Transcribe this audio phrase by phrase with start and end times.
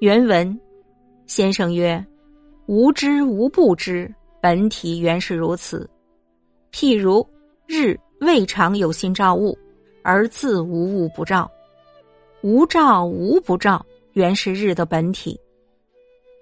[0.00, 0.56] 原文，
[1.26, 2.04] 先生曰
[2.66, 4.08] ：“无知无不知，
[4.40, 5.90] 本体原是如此。
[6.72, 7.26] 譬如
[7.66, 9.58] 日未尝有心照物，
[10.04, 11.50] 而自无物不照；
[12.42, 15.36] 无照无不照，原是日的本体。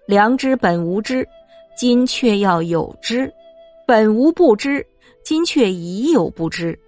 [0.07, 1.27] 良知本无知，
[1.75, 3.27] 今却要有知；
[3.87, 4.87] 本无不知，
[5.25, 6.79] 今却已有不知，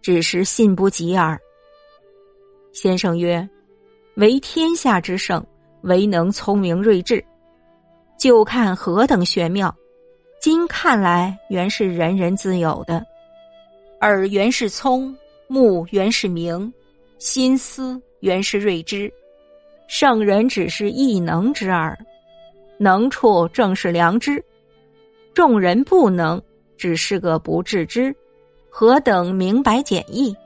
[0.00, 1.38] 只是信不及耳。”
[2.72, 3.46] 先生曰
[4.16, 5.44] ：“为天下之圣。”
[5.82, 7.24] 唯能聪明睿智，
[8.18, 9.74] 就看何等玄妙。
[10.40, 13.04] 今看来，原是人人自有的。
[14.00, 15.16] 耳原是聪，
[15.48, 16.72] 目原是明，
[17.18, 19.12] 心思原是睿知。
[19.88, 21.98] 圣人只是异能之耳，
[22.78, 24.44] 能处正是良知。
[25.34, 26.40] 众人不能，
[26.76, 28.14] 只是个不智之。
[28.70, 30.36] 何等明白简易？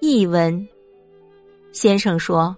[0.00, 0.66] 译文：
[1.72, 2.56] 先生说。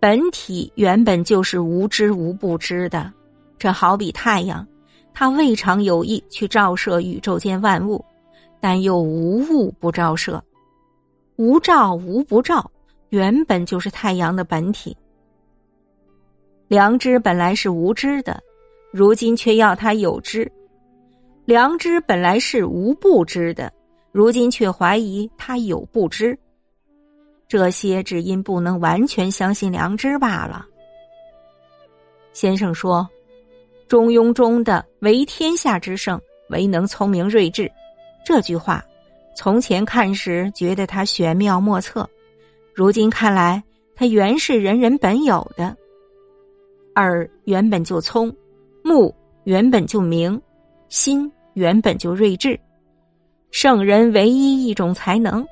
[0.00, 3.12] 本体原本就是无知无不知的，
[3.58, 4.64] 这好比太阳，
[5.12, 8.04] 它未尝有意去照射宇宙间万物，
[8.60, 10.40] 但又无物不照射，
[11.34, 12.70] 无照无不照，
[13.08, 14.96] 原本就是太阳的本体。
[16.68, 18.40] 良知本来是无知的，
[18.92, 20.48] 如今却要它有知；
[21.44, 23.72] 良知本来是无不知的，
[24.12, 26.38] 如今却怀疑它有不知。
[27.48, 30.66] 这些只因不能完全相信良知罢了。
[32.34, 33.08] 先生说
[33.88, 37.70] ：“中庸中的为天下之圣，唯能聪明睿智。”
[38.22, 38.84] 这句话，
[39.34, 42.08] 从前看时觉得它玄妙莫测，
[42.74, 43.62] 如今看来，
[43.96, 45.74] 它原是人人本有的。
[46.96, 48.30] 耳原本就聪，
[48.84, 50.40] 目原本就明，
[50.90, 52.60] 心原本就睿智。
[53.50, 55.46] 圣人唯一一种才能。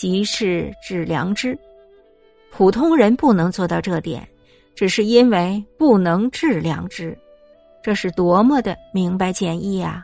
[0.00, 1.54] 即是致良知，
[2.50, 4.26] 普通人不能做到这点，
[4.74, 7.14] 只是因为不能致良知，
[7.82, 10.02] 这是多么的明白简易啊！